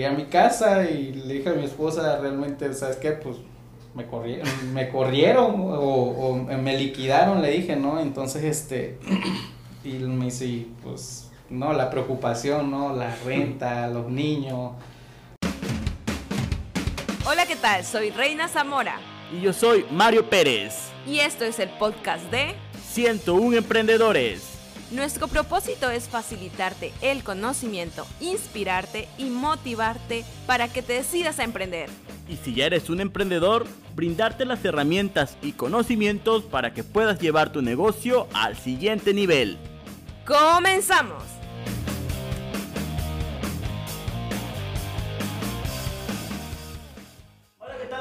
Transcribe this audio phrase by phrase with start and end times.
[0.00, 3.10] Llegué a mi casa y le dije a mi esposa, realmente, ¿sabes qué?
[3.10, 3.36] Pues
[3.94, 8.00] me corrieron, me corrieron o, me liquidaron, le dije, ¿no?
[8.00, 8.98] Entonces, este,
[9.84, 12.96] y me dice, pues, no, la preocupación, ¿no?
[12.96, 14.72] La renta, los niños.
[17.26, 17.84] Hola, ¿qué tal?
[17.84, 18.98] Soy Reina Zamora.
[19.30, 20.92] Y yo soy Mario Pérez.
[21.06, 22.54] Y esto es el podcast de
[22.90, 24.59] 101 Emprendedores.
[24.90, 31.88] Nuestro propósito es facilitarte el conocimiento, inspirarte y motivarte para que te decidas a emprender.
[32.28, 37.52] Y si ya eres un emprendedor, brindarte las herramientas y conocimientos para que puedas llevar
[37.52, 39.58] tu negocio al siguiente nivel.
[40.26, 41.39] ¡Comenzamos!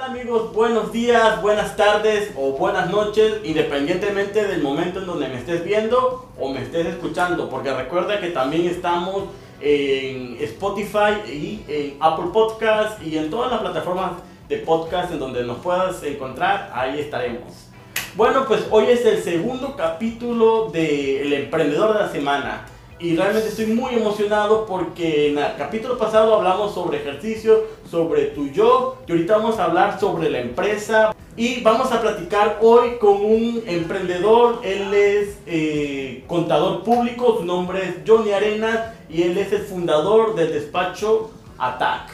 [0.10, 5.64] Amigos, buenos días, buenas tardes o buenas noches, independientemente del momento en donde me estés
[5.64, 9.26] viendo o me estés escuchando, porque recuerda que también estamos
[9.62, 14.14] en Spotify y en Apple Podcast y en todas las plataformas
[14.48, 17.68] de podcast en donde nos puedas encontrar, ahí estaremos.
[18.16, 22.66] Bueno, pues hoy es el segundo capítulo de El Emprendedor de la Semana
[23.00, 28.50] y realmente estoy muy emocionado porque en el capítulo pasado hablamos sobre ejercicio, sobre tu
[28.50, 33.24] yo y ahorita vamos a hablar sobre la empresa y vamos a platicar hoy con
[33.24, 39.54] un emprendedor, él es eh, contador público, su nombre es Johnny Arena y él es
[39.54, 42.12] el fundador del despacho ATAC.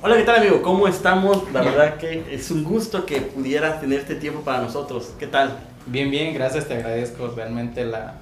[0.00, 0.62] Hola, ¿qué tal amigo?
[0.62, 1.42] ¿Cómo estamos?
[1.52, 5.12] La verdad que es un gusto que pudieras tener este tiempo para nosotros.
[5.18, 5.58] ¿Qué tal?
[5.86, 8.14] Bien, bien, gracias, te agradezco realmente la,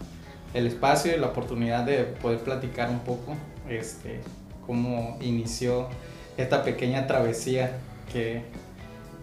[0.55, 3.35] el espacio y la oportunidad de poder platicar un poco
[3.69, 4.21] este,
[4.67, 5.89] cómo inició
[6.37, 7.79] esta pequeña travesía
[8.13, 8.43] que,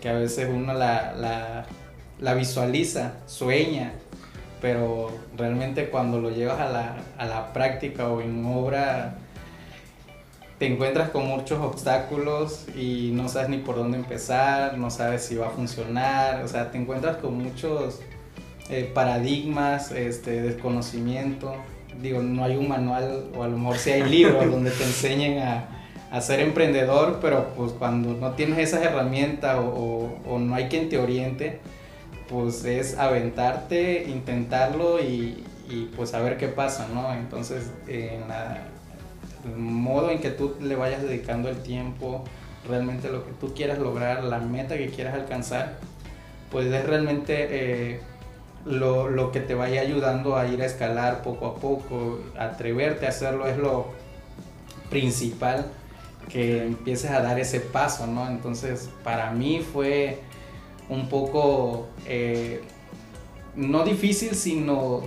[0.02, 1.66] que a veces uno la,
[2.20, 3.94] la, visualiza, sueña,
[4.62, 9.16] pero realmente cuando lo llevas a la, a la práctica o en obra
[10.58, 15.36] te encuentras con muchos obstáculos y no sabes ni por dónde empezar, no sabes si
[15.36, 18.00] va a funcionar, o sea, te encuentras con muchos
[18.70, 21.54] eh, paradigmas, este, desconocimiento.
[22.02, 25.40] Digo, no hay un manual, o a lo mejor sí hay libros donde te enseñen
[25.40, 25.68] a,
[26.12, 30.88] a, ser emprendedor, pero pues cuando no tienes esas herramientas o, o, no hay quien
[30.88, 31.60] te oriente,
[32.30, 37.14] pues es aventarte, intentarlo y, y pues a ver qué pasa, ¿no?
[37.14, 38.64] Entonces, en la,
[39.44, 42.24] el modo en que tú le vayas dedicando el tiempo,
[42.68, 45.80] realmente lo que tú quieras lograr, la meta que quieras alcanzar,
[46.50, 47.48] pues es realmente...
[47.50, 48.00] Eh,
[48.66, 53.10] lo, lo, que te vaya ayudando a ir a escalar poco a poco, atreverte a
[53.10, 53.88] hacerlo es lo
[54.90, 55.66] principal,
[56.30, 58.28] que empieces a dar ese paso, ¿no?
[58.28, 60.20] Entonces, para mí fue
[60.90, 62.62] un poco, eh,
[63.56, 65.02] no difícil, sino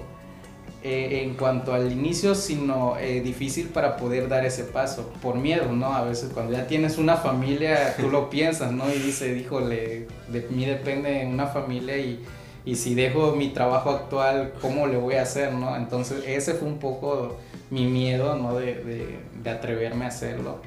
[0.82, 5.72] eh, en cuanto al inicio, sino eh, difícil para poder dar ese paso, por miedo,
[5.72, 5.94] ¿no?
[5.94, 8.88] A veces cuando ya tienes una familia, tú lo piensas, ¿no?
[8.92, 12.22] Y dices, híjole, de mí depende una familia y
[12.66, 15.54] y si dejo mi trabajo actual, ¿cómo le voy a hacer?
[15.54, 15.76] ¿no?
[15.76, 17.36] Entonces ese fue un poco
[17.70, 18.58] mi miedo ¿no?
[18.58, 20.58] de, de, atreverme a hacerlo.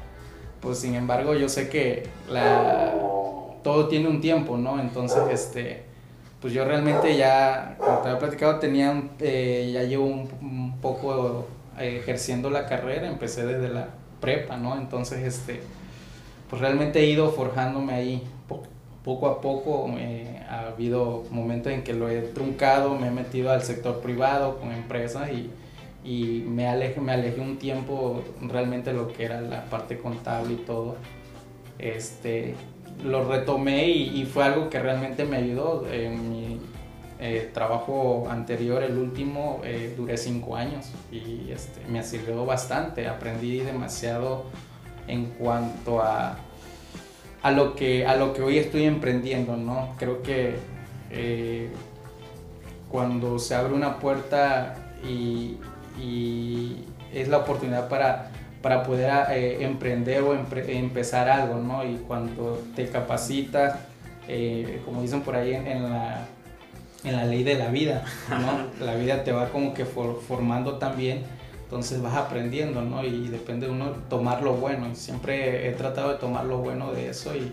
[0.61, 2.93] Pues sin embargo yo sé que la,
[3.63, 4.79] todo tiene un tiempo, ¿no?
[4.79, 5.83] Entonces, este,
[6.41, 11.97] pues yo realmente ya, como te había platicado, tenía, eh, ya llevo un, poco eh,
[12.01, 13.89] ejerciendo la carrera, empecé desde la
[14.21, 14.77] prepa, ¿no?
[14.77, 15.61] Entonces, este,
[16.49, 18.23] pues realmente he ido forjándome ahí
[19.09, 23.50] poco a poco eh, ha habido momentos en que lo he truncado, me he metido
[23.52, 25.50] al sector privado con empresas y,
[26.03, 27.00] y me, alejé,
[27.42, 30.96] un tiempo realmente lo que era la parte contable y todo.
[31.80, 32.53] Este,
[33.03, 35.91] lo retomé y, fue algo que realmente me ayudó.
[35.91, 36.59] En mi
[37.20, 43.08] eh, trabajo anterior, el último, eh, duré cinco años y este, me sirvió bastante.
[43.08, 44.44] Aprendí demasiado
[45.08, 46.38] en cuanto a
[47.41, 49.95] a lo que, a lo que hoy estoy emprendiendo, ¿no?
[49.97, 50.55] Creo que
[51.11, 51.69] eh,
[52.89, 55.57] cuando se abre una puerta y,
[57.13, 58.29] es la oportunidad para,
[58.61, 61.84] para poder eh, emprender o empezar algo, ¿no?
[61.84, 63.79] Y cuando te capacitas,
[64.28, 66.28] eh, como dicen por ahí en, la,
[67.03, 68.69] en la ley de la vida, ¿no?
[68.85, 71.23] La vida te va como que formando también
[71.69, 73.05] entonces vas aprendiendo, ¿no?
[73.05, 74.95] Y depende de uno tomar lo bueno.
[74.95, 77.51] Siempre he tratado de tomar lo bueno de eso y,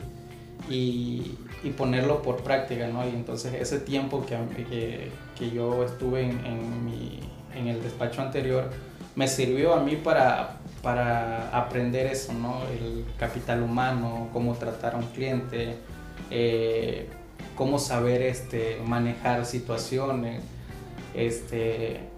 [0.75, 3.07] y, y ponerlo por práctica, ¿no?
[3.07, 7.21] Y entonces ese tiempo que, que, que yo estuve en, en, mi,
[7.55, 8.71] el despacho anterior
[9.17, 12.63] me sirvió a mí para, para aprender eso, ¿no?
[12.71, 15.75] El capital humano, cómo tratar a un cliente,
[16.31, 17.07] eh,
[17.55, 20.43] cómo saber este, manejar situaciones,
[21.15, 22.16] este,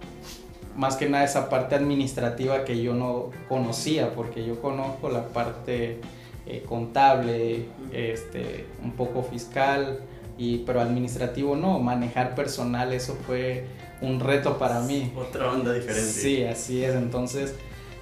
[0.79, 5.99] más que nada esa parte administrativa que yo no conocía, porque yo conozco la parte
[6.47, 9.99] eh, contable, este, un poco fiscal,
[10.39, 13.65] y, pero administrativo no, manejar personal, eso fue
[14.01, 15.13] un reto para mí.
[15.17, 16.13] Otra onda diferente.
[16.13, 17.57] Sí, así es, entonces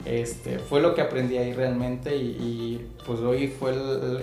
[0.05, 3.72] este, fue lo que aprendí ahí realmente y, pues hoy fue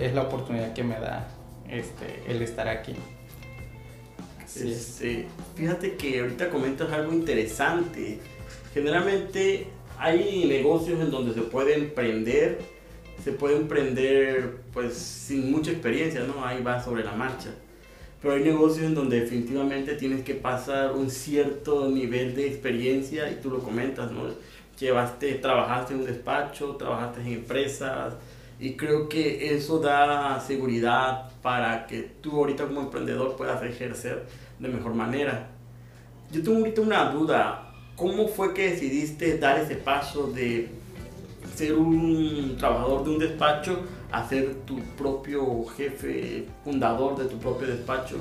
[0.00, 1.26] es la oportunidad que me da
[1.68, 2.94] este, el estar aquí.
[4.46, 4.70] Sí.
[4.70, 5.26] Este,
[5.56, 8.20] fíjate que ahorita comentas algo interesante.
[8.74, 9.68] Generalmente
[9.98, 12.58] hay negocios en donde se puede emprender,
[13.22, 16.44] se puede emprender pues sin mucha experiencia, ¿no?
[16.44, 17.50] Ahí va sobre la marcha.
[18.20, 23.36] Pero hay negocios en donde definitivamente tienes que pasar un cierto nivel de experiencia y
[23.36, 24.22] tú lo comentas, ¿no?
[24.80, 28.14] Llevaste, trabajaste en un despacho, trabajaste en empresas
[28.58, 34.24] y creo que eso da seguridad para que tú ahorita como emprendedor puedas ejercer
[34.58, 35.50] de mejor manera.
[36.32, 40.68] Yo tengo ahorita una duda, ¿cómo fue que decidiste dar ese paso de
[41.54, 43.80] ser un trabajador de un despacho
[44.10, 48.16] a ser tu propio jefe, fundador de tu propio despacho?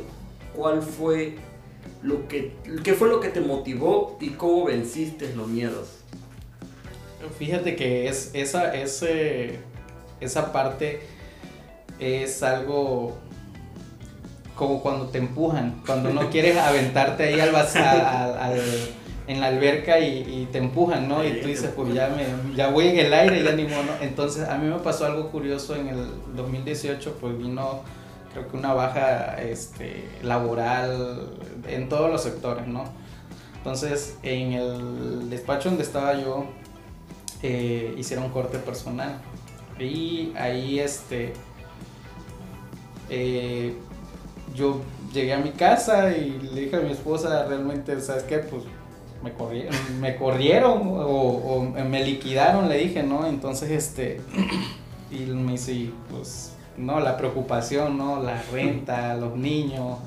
[0.56, 1.36] ¿Cuál fue
[2.02, 2.54] lo que,
[2.84, 5.90] qué fue lo que te motivó y cómo venciste los miedos?
[7.40, 9.60] Fíjate que es esa, ese,
[10.20, 11.02] esa parte
[12.00, 13.18] es algo
[14.56, 18.62] como cuando te empujan, cuando no quieres aventarte ahí al, al,
[19.28, 21.24] en la alberca y, te empujan, ¿no?
[21.24, 23.84] Y tú dices, pues ya, me, ya voy en el aire, y ya ni modo.
[24.02, 27.82] Entonces a mí me pasó algo curioso en el 2018, pues vino
[28.34, 31.30] creo que una baja este, laboral
[31.68, 32.86] en todos los sectores, ¿no?
[33.58, 36.48] Entonces en el despacho donde estaba yo
[37.42, 39.22] eh, hicieron corte personal
[39.80, 41.34] y ahí este
[43.10, 43.76] eh,
[44.56, 44.82] yo
[45.14, 48.40] llegué a mi casa y le dije a mi esposa realmente, ¿sabes qué?
[48.40, 48.64] Pues
[49.24, 53.26] me corrieron, me corrieron o, me liquidaron, le dije, ¿no?
[53.26, 54.20] Entonces, este,
[55.12, 58.22] y me dice, pues, no, la preocupación, ¿no?
[58.22, 60.00] La renta, los niños,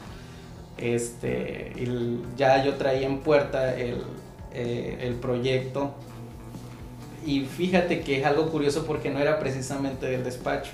[0.76, 4.02] este, y ya yo traía en puerta el,
[4.52, 5.94] eh, el proyecto.
[7.24, 10.72] Y fíjate que es algo curioso porque no era precisamente del despacho,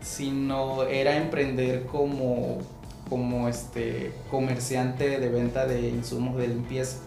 [0.00, 2.58] sino era emprender como
[3.08, 6.98] como este comerciante de venta de insumos de limpieza.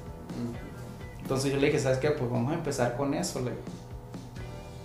[1.21, 2.11] Entonces yo le dije, ¿sabes qué?
[2.11, 3.39] Pues vamos a empezar con eso.
[3.41, 3.51] Le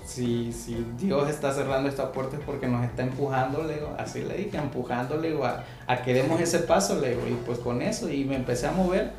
[0.06, 4.22] si, si Dios está cerrando esta puerta es porque nos está empujando, le digo, así
[4.22, 8.08] le dije, empujándole a, a que demos ese paso, le digo, y pues con eso,
[8.08, 9.10] y me empecé a mover,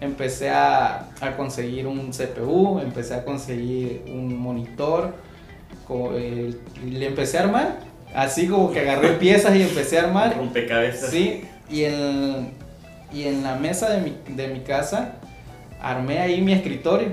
[0.00, 5.14] empecé a, a conseguir un CPU, empecé a conseguir un monitor,
[5.88, 7.78] y le empecé a armar,
[8.14, 10.36] así como que agarré piezas y empecé a armar.
[10.36, 11.10] Rompecabezas.
[11.10, 12.52] Sí, y en,
[13.12, 15.14] y en la mesa de mi, de mi casa
[15.80, 17.08] armé ahí mi escritorio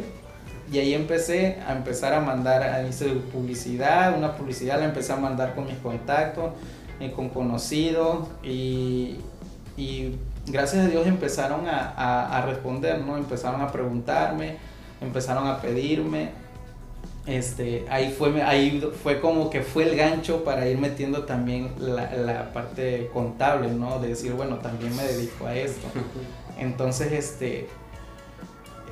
[0.73, 5.53] y ahí empecé a empezar a mandar, hice publicidad, una publicidad la empecé a mandar
[5.53, 6.51] con mis contactos,
[6.99, 9.17] y eh, con conocidos y,
[9.77, 10.15] y,
[10.47, 13.17] gracias a Dios empezaron a, a, responder, ¿no?
[13.17, 14.57] Empezaron a preguntarme,
[14.99, 16.31] empezaron a pedirme.
[17.25, 22.11] Este, ahí, fue, ahí fue como que fue el gancho para ir metiendo también la,
[22.17, 23.99] la parte contable, ¿no?
[23.99, 25.87] De decir, bueno, también me dedico a esto.
[26.57, 27.69] Entonces, este,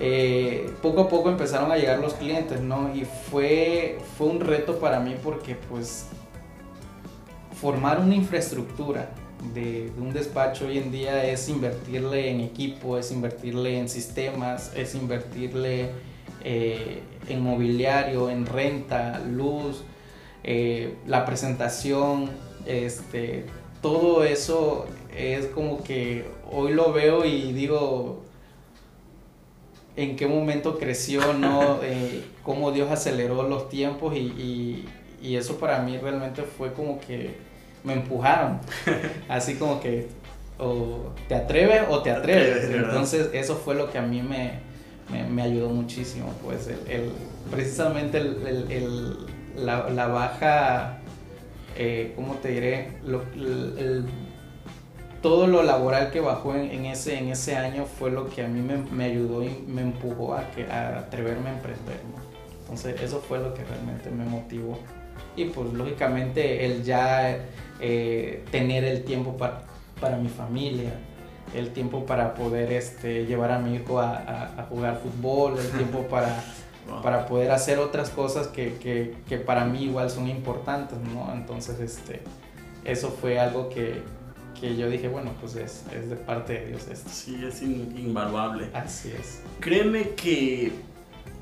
[0.04, 2.92] eh, poco a poco empezaron a llegar los clientes, ¿no?
[2.96, 6.08] Y fue, fue un reto para mí porque pues
[7.62, 9.12] formar una infraestructura
[9.54, 14.96] de, un despacho hoy en día es invertirle en equipo, es invertirle en sistemas, es
[14.96, 15.92] invertirle
[16.44, 19.84] eh, en mobiliario, en renta, luz,
[20.44, 22.32] eh, la presentación,
[22.66, 23.46] este,
[23.84, 28.31] todo eso es como que hoy lo veo y digo,
[29.96, 31.80] en qué momento creció, ¿no?
[31.84, 34.86] Eh, cómo Dios aceleró los tiempos y,
[35.22, 37.36] eso para mí realmente fue como que
[37.84, 38.60] me empujaron.
[39.28, 40.08] Así como que
[40.58, 42.70] o te atreves o te atreves.
[42.72, 46.34] Entonces eso fue lo que a mí me, ayudó muchísimo.
[46.44, 47.12] Pues el,
[47.52, 49.18] precisamente el,
[49.56, 51.00] la, baja,
[51.78, 52.90] eh, ¿cómo te diré?
[53.06, 54.06] el
[55.22, 58.60] todo lo laboral que bajó en, ese, en ese año fue lo que a mí
[58.62, 62.00] me, ayudó y me empujó a, que, a atreverme a emprender.
[62.62, 64.80] Entonces eso fue lo que realmente me motivó.
[65.36, 67.38] Y pues lógicamente el ya
[67.80, 69.62] eh, tener el tiempo para,
[70.00, 70.92] para mi familia,
[71.54, 76.44] el tiempo para poder este, llevar a mi hijo a, jugar fútbol, el tiempo para,
[77.04, 81.32] para poder hacer otras cosas que, que, que, para mí igual son importantes, ¿no?
[81.32, 82.22] Entonces este,
[82.86, 84.02] eso fue algo que,
[84.62, 87.10] que yo dije, bueno, pues es, es de parte de Dios esto.
[87.12, 88.70] Sí, es invaluable.
[88.74, 89.42] Así es.
[89.60, 90.72] Créeme que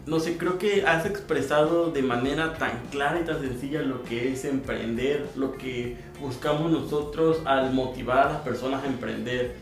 [0.10, 4.34] no sé, creo que has expresado de manera tan clara y tan sencilla lo que
[4.34, 9.56] es emprender, lo que buscamos nosotros al motivar a las personas a emprender.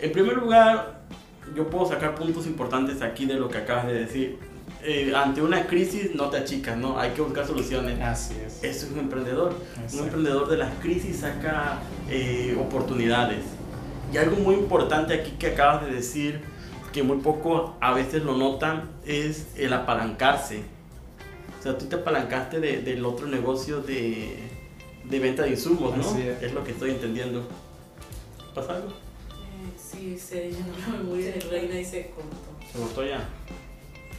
[0.00, 1.00] En primer lugar,
[1.54, 4.38] yo puedo sacar puntos importantes aquí de lo que acabas de decir.
[4.88, 6.98] Eh, ante una crisis no te achicas, ¿no?
[6.98, 8.00] Hay que buscar soluciones.
[8.00, 8.62] Así es.
[8.62, 9.52] Eso es un emprendedor.
[9.74, 9.96] Exacto.
[9.96, 13.42] Un emprendedor de las crisis saca eh, oportunidades.
[14.12, 16.40] Y algo muy importante aquí que acabas de decir,
[16.92, 20.62] que muy poco a veces lo notan, es el apalancarse.
[21.58, 24.38] O sea, tú te apalancaste de- del otro negocio de,
[25.02, 26.08] de venta de insumos, ¿no?
[26.08, 26.40] Así es.
[26.44, 27.42] es lo que estoy entendiendo.
[28.54, 28.88] ¿Pasa algo?
[28.90, 32.36] Eh, sí, se llenó la memoria de reina y se cortó.
[32.72, 33.28] ¿Se cortó ya?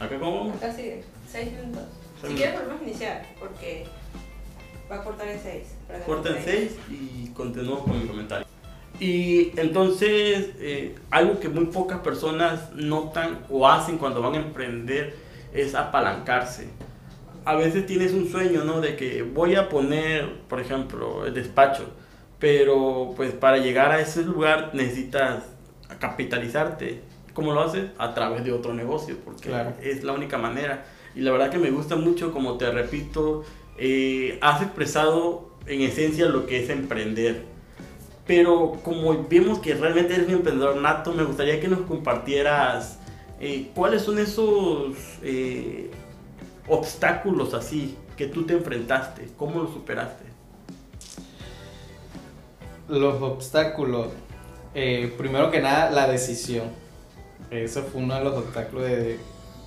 [0.00, 0.56] ¿Acá cómo vamos?
[0.56, 1.82] Acá sigue, 6 minutos.
[2.26, 3.86] Si quieres volvemos a iniciar, porque
[4.90, 5.64] va a cortar en 6.
[6.06, 8.46] Corta en 6 y continúo con mi comentario.
[9.00, 15.16] Y entonces, eh, algo que muy pocas personas notan o hacen cuando van a emprender
[15.52, 16.68] es apalancarse.
[17.44, 18.80] A veces tienes un sueño, ¿no?
[18.80, 21.90] De que voy a poner, por ejemplo, el despacho,
[22.38, 25.44] pero pues para llegar a ese lugar necesitas
[25.98, 27.02] capitalizarte.
[27.38, 27.84] ¿Cómo lo haces?
[27.98, 29.72] A través de otro negocio, porque Claro.
[29.80, 30.86] es la única manera.
[31.14, 33.44] Y la verdad que me gusta mucho, como te repito,
[33.78, 37.44] eh, has expresado en esencia lo que es emprender.
[38.26, 42.98] Pero como vemos que realmente eres un emprendedor nato, me gustaría que nos compartieras
[43.38, 45.92] eh, cuáles son esos eh,
[46.66, 50.24] obstáculos así que tú te enfrentaste, cómo los superaste.
[52.88, 54.08] Los obstáculos.
[54.74, 56.64] eh, primero que nada, la decisión.
[57.50, 59.18] Eso fue uno de los obstáculos de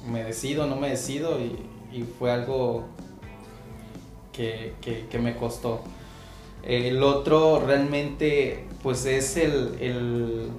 [0.07, 1.55] me decido, no me decido y,
[1.95, 2.85] y fue algo
[4.33, 5.81] que, que- me costó.
[6.63, 10.49] El otro realmente pues es el, el,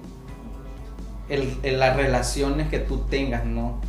[1.29, 3.79] el- el- las relaciones que tú tengas, ¿no?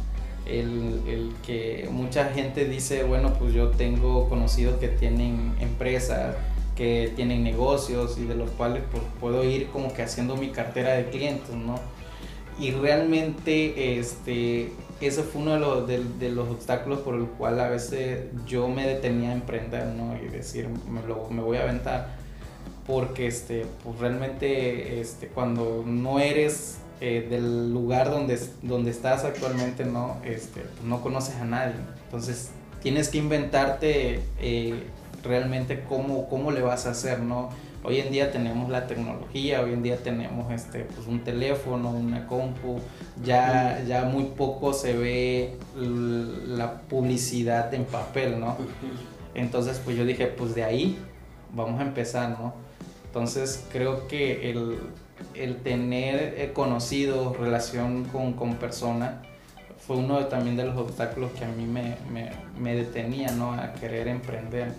[0.46, 6.36] El, el que mucha gente dice, bueno, pues yo tengo conocidos que tienen empresas,
[6.76, 10.92] que tienen negocios y de los cuales pues, puedo ir como que haciendo mi cartera
[10.94, 11.76] de clientes, ¿no?
[12.58, 17.68] Y realmente este, ese fue uno de los, de, los obstáculos por el cual a
[17.68, 20.16] veces yo me detenía a emprender, ¿no?
[20.16, 22.16] Y decir, me, lo, me voy a aventar.
[22.86, 29.84] Porque este, pues realmente este, cuando no eres eh, del lugar donde, donde estás actualmente,
[29.84, 30.18] ¿no?
[30.24, 31.74] Este, pues no conoces a nadie.
[32.04, 32.50] Entonces
[32.82, 34.84] tienes que inventarte eh,
[35.24, 37.50] realmente cómo, cómo le vas a hacer, ¿no?
[37.86, 42.26] Hoy en día tenemos la tecnología, hoy en día tenemos este, pues un teléfono, una
[42.26, 42.78] compu,
[43.22, 48.56] ya, ya muy poco se ve la publicidad en papel, ¿no?
[49.34, 50.98] Entonces pues yo dije, pues de ahí
[51.52, 52.54] vamos a empezar, ¿no?
[53.06, 54.78] Entonces creo que el,
[55.34, 59.14] el tener eh, conocido, relación con, con personas,
[59.86, 63.52] fue uno de- también de los obstáculos que a mí me, me, me detenía, ¿no?
[63.52, 64.72] A querer emprender.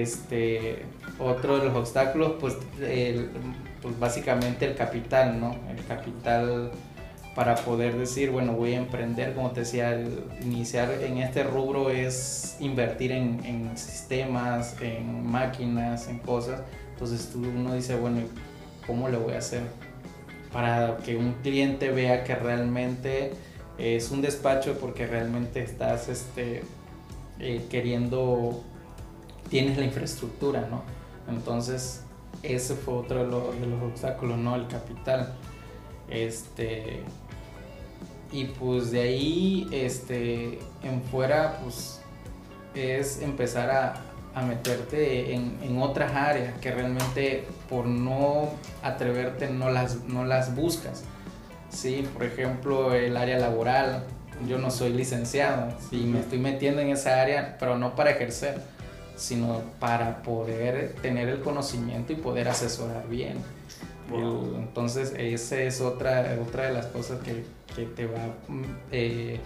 [0.00, 0.84] Este,
[1.18, 2.56] otro de los obstáculos, pues,
[3.82, 5.54] pues básicamente el capital, ¿no?
[5.68, 6.70] El capital
[7.34, 10.02] para poder decir, bueno, voy a emprender, como te decía,
[10.42, 16.62] iniciar en este rubro es invertir en, en sistemas, en máquinas, en cosas.
[16.92, 18.20] Entonces tú, uno dice, bueno,
[18.86, 19.62] ¿cómo le voy a hacer?
[20.52, 23.32] Para que un cliente vea que realmente
[23.76, 26.62] es un despacho porque realmente estás este,
[27.40, 28.62] eh, queriendo,
[29.48, 30.82] tienes la infraestructura, ¿no?
[31.32, 32.02] Entonces,
[32.42, 34.56] ese fue otro de, los- de los obstáculos, ¿no?
[34.56, 35.34] El capital.
[36.08, 37.00] Este,
[38.32, 42.00] y pues de ahí, este, en fuera, pues
[42.74, 43.94] es empezar a,
[44.34, 48.48] a meterte en, en otras áreas que realmente por no
[48.82, 51.04] atreverte no las, no las buscas.
[51.70, 54.04] Sí, por ejemplo, el área laboral.
[54.48, 58.60] Yo no soy licenciado, sí, me estoy metiendo en esa área, pero no para ejercer,
[59.16, 63.36] sino para poder tener el conocimiento y poder asesorar bien.
[64.10, 64.56] Wow.
[64.56, 69.40] Entonces, esa es otra, otra de las cosas que, que te va mm, eh,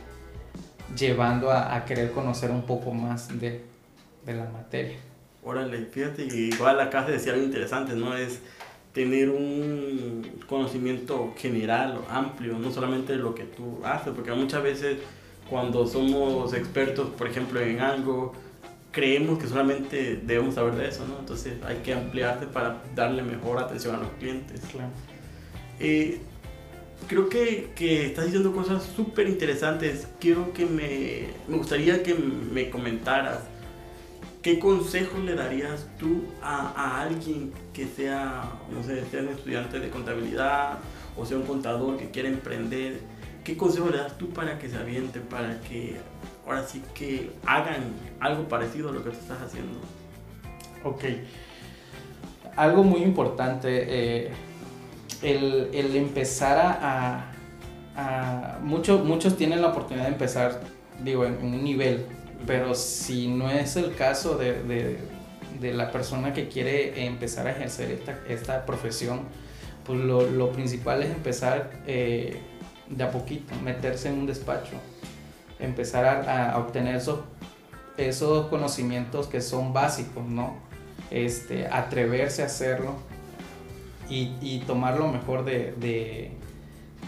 [0.96, 3.62] llevando a, a querer conocer un poco más de,
[4.24, 4.96] de la materia.
[5.44, 8.16] Órale, fíjate igual acabas de decir algo interesante, ¿no?
[8.16, 8.40] Es
[8.92, 14.98] tener un conocimiento general, amplio, no solamente de lo que tú haces, porque muchas veces
[15.48, 18.32] cuando somos expertos, por ejemplo, en algo,
[18.96, 21.18] creemos que solamente debemos saber de eso, ¿no?
[21.18, 24.62] Entonces hay que ampliarse para darle mejor atención a los clientes.
[24.72, 24.88] Claro.
[25.78, 26.18] Eh,
[27.06, 30.08] creo que, que estás diciendo cosas súper interesantes.
[30.18, 33.40] Quiero que me, me gustaría que me comentaras
[34.40, 39.78] qué consejos le darías tú a, a alguien que sea, no sé, sea un estudiante
[39.78, 40.78] de contabilidad
[41.18, 43.00] o sea un contador que quiera emprender.
[43.44, 45.96] ¿Qué consejo le das tú para que se aviente, para que
[46.46, 47.84] ahora sí que hagan
[48.20, 49.80] algo parecido a lo que tú estás haciendo.
[50.84, 51.04] Ok.
[52.56, 54.30] Algo muy importante, eh,
[55.22, 57.32] el, el empezar a...
[57.96, 60.60] a, muchos, muchos tienen la oportunidad de empezar,
[61.02, 62.06] digo, en, en un nivel,
[62.46, 64.98] pero si no es el caso de, de,
[65.60, 69.20] de la persona que quiere empezar a ejercer esta, esta profesión,
[69.84, 72.40] pues lo, lo principal es empezar eh,
[72.88, 74.76] de a poquito, meterse en un despacho,
[75.58, 77.20] empezar a, obtener esos,
[77.96, 80.54] esos conocimientos que son básicos, ¿no?
[81.10, 82.94] Este, atreverse a hacerlo
[84.08, 86.32] y, y tomar lo mejor de, de,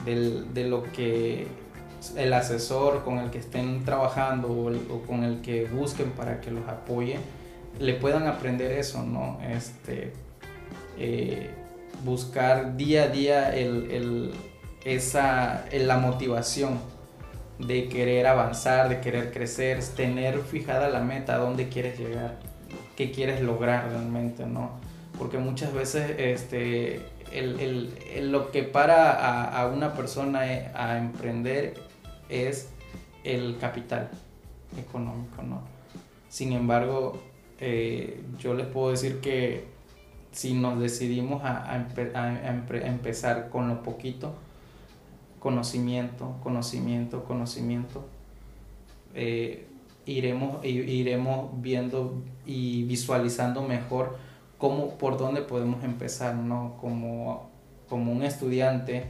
[0.05, 1.47] de lo que
[2.17, 6.67] el asesor con el que estén trabajando o, con el que busquen para que los
[6.69, 7.19] apoye,
[7.81, 9.38] le puedan aprender eso, ¿no?
[9.49, 10.12] Este,
[10.97, 11.50] eh,
[12.05, 14.35] buscar día a día el, el-
[14.85, 16.78] esa, la motivación
[17.59, 22.37] de querer avanzar, de querer crecer, tener fijada la meta, a dónde quieres llegar,
[22.97, 24.71] qué quieres lograr realmente, ¿no?
[25.19, 31.75] Porque muchas veces este, el, el- lo que para a, una persona eh, a emprender
[32.29, 32.69] es
[33.25, 34.09] el capital
[34.79, 35.62] económico, ¿no?
[36.29, 37.21] Sin embargo,
[37.59, 39.65] eh, yo les puedo decir que
[40.31, 41.77] si nos decidimos a, a
[42.87, 44.35] empezar con lo poquito,
[45.38, 48.04] conocimiento, conocimiento, conocimiento,
[49.14, 49.66] eh,
[50.07, 52.14] iremos, iremos viendo
[52.47, 54.16] y visualizando mejor
[54.59, 56.76] cómo, por dónde podemos empezar, ¿no?
[56.80, 57.50] Como,
[57.88, 59.04] como un estudiante,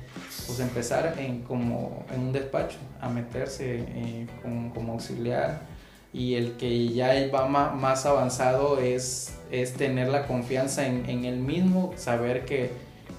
[0.47, 5.62] pues empezar en, como en un despacho, a meterse eh, como, auxiliar
[6.12, 11.38] y el que ya va más, avanzado es, es tener la confianza en, en él
[11.38, 12.70] mismo, saber que,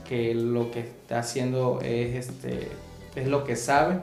[0.08, 2.70] que lo que está haciendo es, este,
[3.16, 4.00] es lo que sabe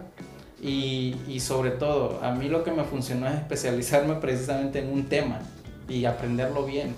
[0.62, 5.08] y, y sobre todo a mí lo que me funcionó es especializarme precisamente en un
[5.08, 5.40] tema
[5.88, 6.94] y aprenderlo bien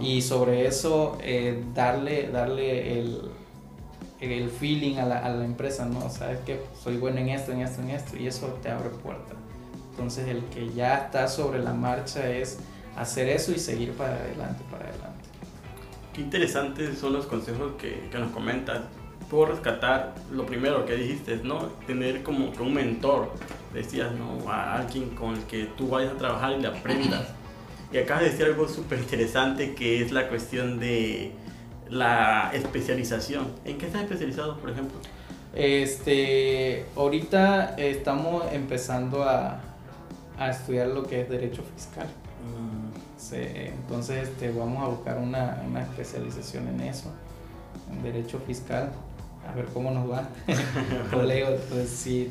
[0.00, 3.22] y sobre eso eh, darle, darle el,
[4.20, 6.08] el feeling a la, a la empresa, ¿no?
[6.08, 9.36] Sabes que soy bueno en esto, en esto, en esto y eso te abre puertas.
[9.90, 12.58] Entonces el que ya está sobre la marcha es
[12.96, 15.12] hacer eso y seguir para adelante, para adelante.
[16.14, 18.82] Qué interesantes son los consejos que, que nos comentas.
[19.30, 21.66] Puedo rescatar lo primero que dijiste, ¿no?
[21.86, 23.32] Tener como que un mentor,
[23.72, 24.50] decías, ¿no?
[24.50, 27.28] A alguien con el que tú vayas a trabajar y le aprendas.
[27.92, 31.32] Y acabas de decir algo súper interesante que es la cuestión de
[31.88, 33.46] la especialización.
[33.64, 34.98] ¿En qué estás especializado, por ejemplo?
[35.54, 39.60] Este, ahorita estamos empezando a,
[40.38, 42.06] a estudiar lo que es derecho fiscal.
[43.18, 47.12] Sí, entonces este, vamos a buscar una, una especialización en eso,
[47.90, 48.90] en derecho fiscal,
[49.48, 50.28] a ver cómo nos va.
[51.12, 52.30] Colegio, pues sí,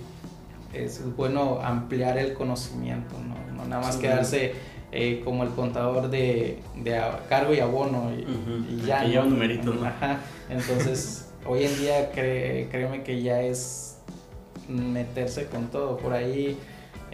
[0.74, 4.02] es bueno ampliar el conocimiento, no, no nada más Sí.
[4.02, 4.54] quedarse
[4.93, 9.02] eh, como el contador de, de cargo y abono y, ya.
[9.02, 9.86] que lleva numeritos, ¿no?
[9.86, 10.19] Ajá,
[10.50, 13.97] entonces hoy en día cre- créeme que ya es
[14.67, 16.58] meterse con todo, por ahí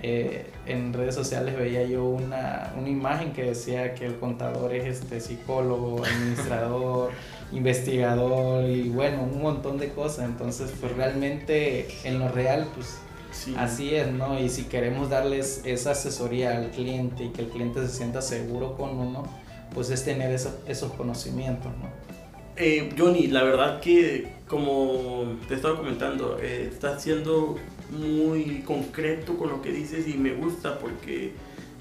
[0.03, 4.99] eh, en redes sociales veía yo una, una imagen que decía que el contador es
[5.01, 7.11] este psicólogo, administrador,
[7.51, 10.25] investigador y bueno, un montón de cosas.
[10.25, 12.97] Entonces, pues realmente en lo real, pues
[13.31, 13.53] Sí.
[13.57, 14.39] así es, ¿no?
[14.39, 18.75] Y si queremos darles esa asesoría al cliente y que el cliente se sienta seguro
[18.75, 19.23] con uno,
[19.75, 21.89] pues es tener eso- esos conocimientos, ¿no?
[22.55, 27.57] Eh, Johnny, la verdad que como te estaba comentando, eh, estás siendo
[27.91, 31.33] muy concreto con lo que dices y me gusta porque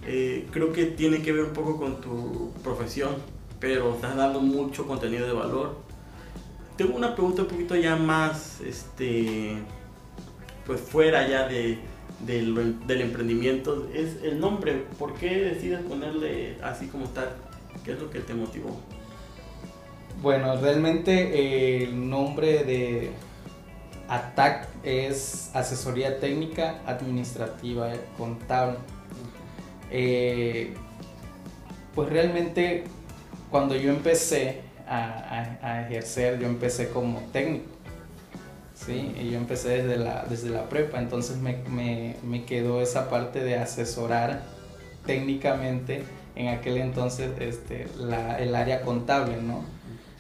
[0.07, 3.17] eh, creo que tiene que ver un poco con tu profesión,
[3.59, 5.79] pero estás dando mucho contenido de valor.
[6.77, 9.57] Tengo una pregunta un poquito ya más, este,
[10.65, 11.79] pues fuera ya de,
[12.21, 14.85] del emprendimiento, es el nombre.
[14.99, 17.31] ¿Por qué decides ponerle así como tal?
[17.85, 18.79] ¿Qué es lo que te motivó?
[20.23, 23.11] Bueno, realmente eh, el nombre de
[24.09, 28.77] ATAC es Asesoría Técnica Administrativa Contable.
[29.91, 30.75] Eh,
[31.95, 32.85] pues realmente
[33.51, 37.65] cuando yo empecé a, ejercer, yo empecé como técnico.
[38.75, 43.09] Sí, y yo empecé desde la, desde la prepa, entonces me, me- me quedó esa
[43.09, 44.43] parte de asesorar
[45.07, 46.05] técnicamente
[46.37, 49.65] en aquel entonces este, la- el área contable, ¿no?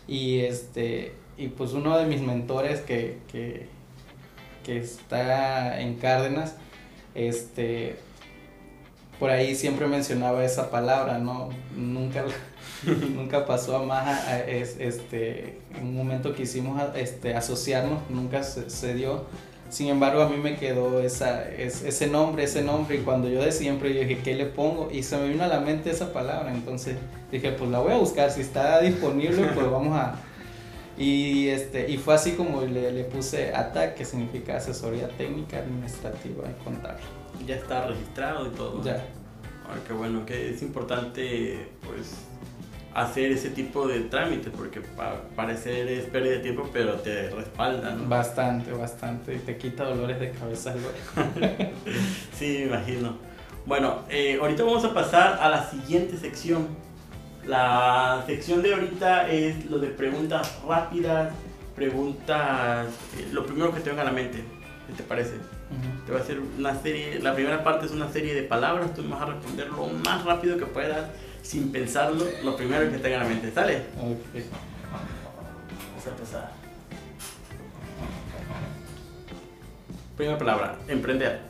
[0.08, 3.18] Y este y pues uno de mis mentores que,
[4.66, 6.56] que está en Cárdenas,
[7.14, 7.96] este
[9.18, 11.48] por ahí siempre mencionaba esa palabra, ¿no?
[11.74, 12.22] Nunca,
[13.14, 14.28] nunca pasó a más,
[14.78, 19.24] este, en un momento quisimos a- este, asociarnos, nunca se, dio,
[19.70, 23.42] Sin embargo, a mí me quedó esa, es- ese nombre, ese nombre, y cuando yo
[23.42, 24.90] de siempre dije, ¿qué le pongo?
[24.92, 26.96] Y se me vino a la mente esa palabra, entonces
[27.32, 30.20] dije, pues la voy a buscar, si está disponible, pues vamos a...
[30.98, 36.44] Y, este, y fue así como le, le puse ATA, que significa Asesoría Técnica Administrativa
[36.48, 37.02] y Contable.
[37.46, 38.82] Ya está registrado y todo.
[38.82, 39.04] Ya,
[39.68, 42.14] Ay, qué bueno, que es importante pues
[42.94, 47.90] hacer ese tipo de trámites porque pa parecer es pérdida de tiempo pero te respalda,
[47.90, 48.08] ¿no?
[48.08, 51.30] bastante, bastante, y te quita dolores de cabeza luego.
[52.32, 53.16] Sí, me imagino.
[53.66, 56.68] Bueno, eh, ahorita vamos a pasar a la siguiente sección.
[57.46, 61.32] La sección de ahorita es lo de preguntas rápidas,
[61.76, 64.42] preguntas, eh, lo primero que te venga a la mente,
[64.88, 65.34] ¿qué te parece?
[66.04, 69.02] Te voy a hacer una serie, la primera parte es una serie de palabras, tú
[69.02, 71.08] me vas a responder lo más rápido que puedas,
[71.42, 73.82] sin pensarlo, lo primero que te venga a la mente, ¿sale?
[73.96, 74.42] Ok.
[75.90, 76.52] Vamos a empezar.
[80.16, 81.40] Primera palabra, emprender,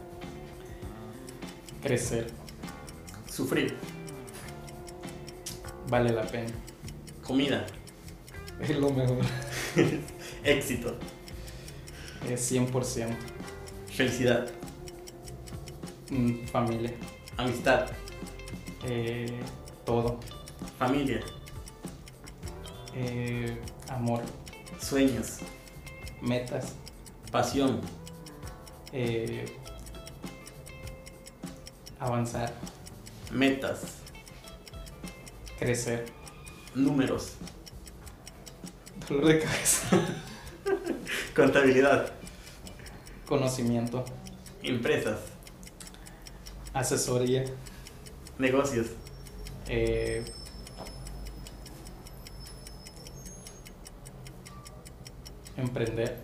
[1.82, 2.26] Crecer,
[3.30, 3.76] sufrir,
[5.88, 6.52] vale la pena,
[7.24, 7.66] comida,
[8.60, 9.24] es lo mejor,
[10.44, 10.96] éxito,
[12.28, 13.14] es 100%.
[13.90, 14.46] felicidad,
[16.10, 16.92] Mm, familia,
[17.36, 17.88] amistad,
[18.84, 19.26] eh,
[19.84, 20.20] todo,
[20.78, 21.20] familia,
[22.94, 24.22] eh, amor,
[24.80, 25.38] sueños,
[26.22, 26.74] metas,
[27.32, 27.80] pasión,
[28.92, 29.46] eh,
[31.98, 32.52] avanzar,
[33.32, 33.96] metas,
[35.58, 36.06] crecer,
[36.74, 37.34] números,
[39.08, 39.88] dolor de cabeza,
[41.36, 42.12] contabilidad,
[43.26, 44.04] conocimiento,
[44.62, 45.20] empresas,
[46.72, 47.44] asesoría,
[48.38, 48.88] negocios,
[49.68, 50.24] eh,
[55.56, 56.22] emprender,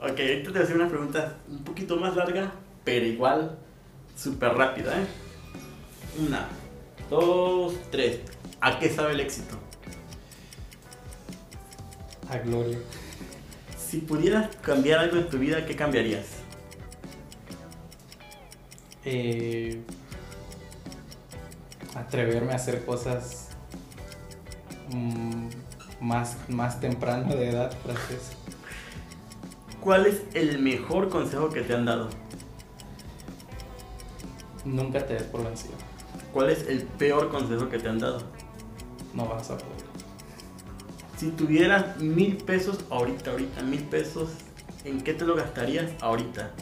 [0.00, 2.52] Ok, ahorita te voy a hacer una pregunta un poquito más larga,
[2.84, 3.58] pero igual
[4.16, 5.06] súper rápida, ¿eh?
[6.24, 6.48] Una,
[7.10, 8.20] dos, tres.
[8.60, 9.56] ¿A qué sabe el éxito?
[12.30, 12.76] a gloria,
[13.78, 16.26] Si pudieras cambiar algo en tu vida, ¿qué cambiarías?
[19.10, 19.80] eh,
[21.94, 23.48] atreverme a hacer cosas
[24.90, 25.48] mm,
[26.00, 28.36] más, más temprano de edad, decirlo.
[29.80, 32.10] ¿Cuál es el mejor consejo que te han dado?
[34.64, 35.74] Nunca te des por vencido,
[36.32, 38.22] ¿Cuál es el peor consejo que te han dado?
[39.18, 39.88] no vas a poder.
[41.16, 44.30] Si tuvieras mil pesos ahorita, ahorita, mil pesos,
[44.84, 46.52] ¿en qué te lo gastarías ahorita?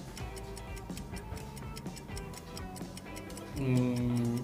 [3.59, 4.37] Mm,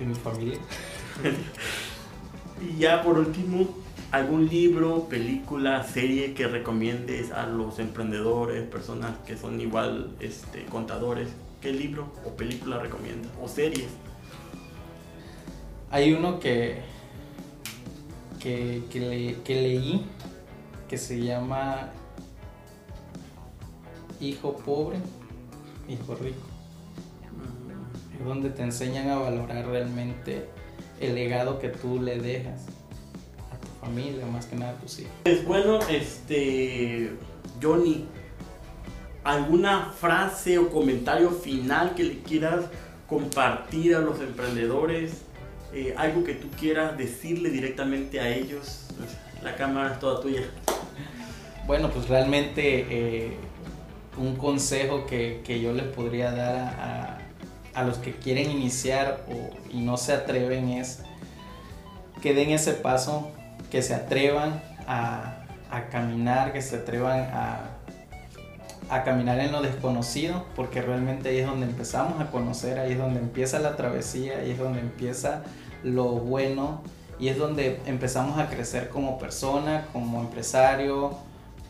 [0.00, 0.58] en mi familia.
[2.62, 3.68] Y ya por último,
[4.14, 11.28] ¿algún libro, película, serie que recomiendes a los emprendedores, personas que son igual este, contadores?
[11.60, 13.32] ¿Qué libro o película recomiendas?
[13.42, 13.88] ¿O series?
[15.90, 16.78] Hay uno que,
[18.38, 20.06] que, que, le- que leí
[20.88, 21.90] que se llama
[24.20, 24.98] Hijo pobre,
[25.88, 26.46] hijo rico.
[28.16, 30.48] Es donde te enseñan a valorar realmente
[31.00, 32.66] el legado que tú le dejas
[33.84, 35.12] familia, más que nada a tus hijos.
[35.24, 37.12] Pues bueno, este
[37.62, 38.06] Johnny,
[39.24, 42.64] ¿alguna frase o comentario final que le quieras
[43.08, 45.22] compartir a los emprendedores?
[45.72, 48.86] Eh, algo que tú quieras decirle directamente a ellos.
[49.42, 50.42] La cámara es toda tuya.
[51.66, 53.36] Bueno, pues realmente eh,
[54.16, 57.18] un consejo que, que yo les podría dar a, a-
[57.74, 61.00] a los que quieren iniciar o- y no se atreven es
[62.22, 63.32] que den ese paso,
[63.74, 67.70] que se atrevan a, a caminar, que se atrevan a,
[68.88, 72.98] a caminar en lo desconocido, porque realmente ahí es donde empezamos a conocer, ahí es
[72.98, 75.42] donde empieza la travesía, ahí es donde empieza
[75.82, 76.82] lo bueno
[77.18, 81.10] y es donde empezamos a crecer como persona, como empresario,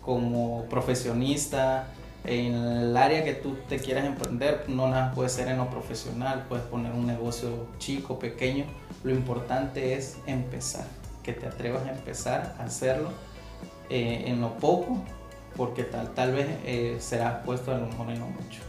[0.02, 1.86] como profesionista.
[2.24, 6.44] En el área que tú te quieras emprender, no nada puede ser en lo profesional,
[6.50, 8.66] puedes poner un negocio chico, pequeño.
[9.04, 10.84] Lo importante es empezar,
[11.24, 13.10] que te atrevas a empezar a hacerlo
[13.90, 15.02] eh, en lo poco,
[15.56, 18.60] porque tal, tal vez eh, serás puesto a lo mejor en lo mucho.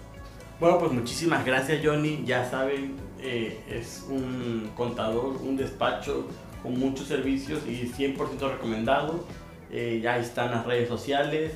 [0.59, 2.23] Bueno, pues muchísimas gracias Johnny.
[2.25, 6.27] Ya saben, eh, es un contador, un despacho
[6.63, 9.25] con muchos servicios y 100% recomendado.
[9.69, 11.51] Eh, ya están las redes sociales.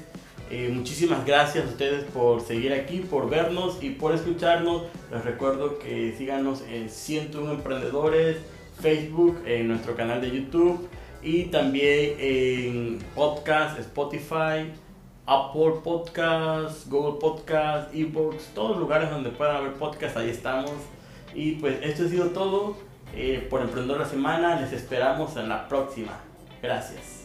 [0.52, 4.84] Eh, muchísimas gracias a ustedes por seguir aquí, por vernos y por escucharnos.
[5.12, 8.38] Les recuerdo que síganos en 101 Emprendedores,
[8.80, 10.88] Facebook, en nuestro canal de YouTube
[11.22, 14.72] y también en podcast, Spotify,
[15.26, 20.72] Apple Podcast, Google Podcast, Ebooks, todos los lugares donde puedan haber podcast, ahí estamos.
[21.36, 22.78] Y pues esto ha sido todo
[23.15, 24.60] eh, por Emprendedor la Semana.
[24.60, 26.20] Les esperamos en la próxima.
[26.62, 27.19] Gracias.